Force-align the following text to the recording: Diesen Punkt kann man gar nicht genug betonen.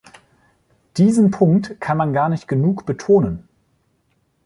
Diesen 0.97 1.29
Punkt 1.29 1.79
kann 1.79 1.95
man 1.95 2.11
gar 2.11 2.27
nicht 2.27 2.47
genug 2.47 2.87
betonen. 2.87 3.47